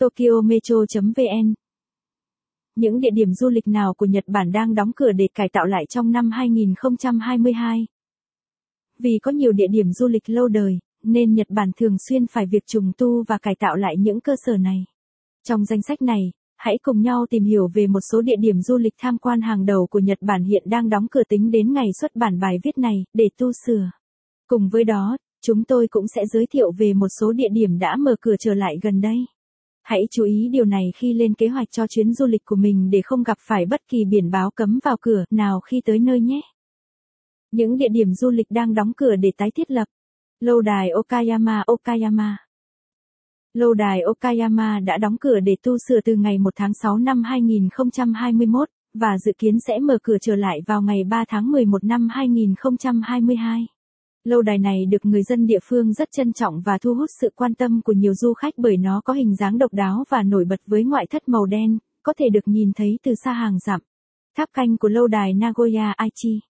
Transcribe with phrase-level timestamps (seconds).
[0.00, 1.54] Tokyo Metro.vn
[2.76, 5.66] Những địa điểm du lịch nào của Nhật Bản đang đóng cửa để cải tạo
[5.66, 7.86] lại trong năm 2022?
[8.98, 12.46] Vì có nhiều địa điểm du lịch lâu đời, nên Nhật Bản thường xuyên phải
[12.46, 14.84] việc trùng tu và cải tạo lại những cơ sở này.
[15.48, 18.78] Trong danh sách này, hãy cùng nhau tìm hiểu về một số địa điểm du
[18.78, 21.88] lịch tham quan hàng đầu của Nhật Bản hiện đang đóng cửa tính đến ngày
[22.00, 23.90] xuất bản bài viết này để tu sửa.
[24.46, 27.96] Cùng với đó, chúng tôi cũng sẽ giới thiệu về một số địa điểm đã
[27.96, 29.16] mở cửa trở lại gần đây.
[29.90, 32.90] Hãy chú ý điều này khi lên kế hoạch cho chuyến du lịch của mình
[32.90, 36.20] để không gặp phải bất kỳ biển báo cấm vào cửa nào khi tới nơi
[36.20, 36.40] nhé.
[37.52, 39.84] Những địa điểm du lịch đang đóng cửa để tái thiết lập.
[40.40, 42.36] Lâu đài Okayama Okayama
[43.54, 47.22] Lâu đài Okayama đã đóng cửa để tu sửa từ ngày 1 tháng 6 năm
[47.22, 52.08] 2021, và dự kiến sẽ mở cửa trở lại vào ngày 3 tháng 11 năm
[52.10, 53.66] 2022.
[54.24, 57.28] Lâu đài này được người dân địa phương rất trân trọng và thu hút sự
[57.36, 60.44] quan tâm của nhiều du khách bởi nó có hình dáng độc đáo và nổi
[60.44, 63.80] bật với ngoại thất màu đen, có thể được nhìn thấy từ xa hàng dặm.
[64.36, 66.40] Tháp canh của lâu đài Nagoya Aichi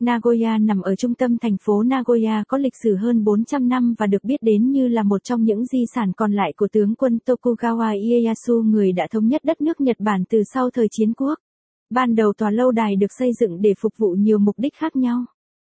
[0.00, 4.06] Nagoya nằm ở trung tâm thành phố Nagoya có lịch sử hơn 400 năm và
[4.06, 7.18] được biết đến như là một trong những di sản còn lại của tướng quân
[7.26, 11.38] Tokugawa Ieyasu người đã thống nhất đất nước Nhật Bản từ sau thời chiến quốc.
[11.90, 14.96] Ban đầu tòa lâu đài được xây dựng để phục vụ nhiều mục đích khác
[14.96, 15.24] nhau.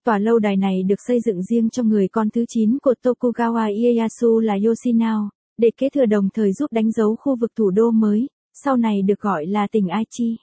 [0.08, 3.74] Tòa lâu đài này được xây dựng riêng cho người con thứ 9 của Tokugawa
[3.76, 7.92] Ieyasu là Yoshinao, để kế thừa đồng thời giúp đánh dấu khu vực thủ đô
[7.92, 8.30] mới,
[8.64, 10.38] sau này được gọi là tỉnh Aichi.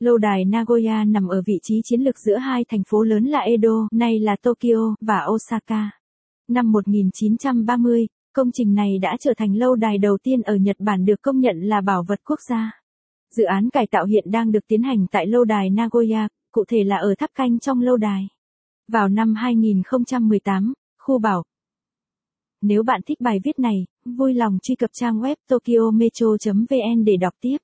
[0.00, 3.38] Lâu đài Nagoya nằm ở vị trí chiến lược giữa hai thành phố lớn là
[3.38, 5.90] Edo, nay là Tokyo, và Osaka.
[6.48, 11.04] Năm 1930, công trình này đã trở thành lâu đài đầu tiên ở Nhật Bản
[11.04, 12.80] được công nhận là bảo vật quốc gia.
[13.36, 16.84] Dự án cải tạo hiện đang được tiến hành tại lâu đài Nagoya, cụ thể
[16.84, 18.28] là ở tháp canh trong lâu đài.
[18.88, 21.44] Vào năm 2018, khu bảo
[22.62, 27.34] Nếu bạn thích bài viết này, vui lòng truy cập trang web tokyometro.vn để đọc
[27.40, 27.56] tiếp.